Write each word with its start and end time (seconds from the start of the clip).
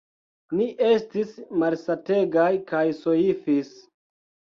Ni 0.59 0.65
estis 0.85 1.35
malsategaj 1.63 2.47
kaj 2.73 2.81
soifis. 3.03 3.71